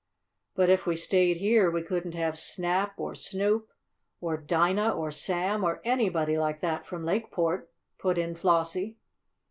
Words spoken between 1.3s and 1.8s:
here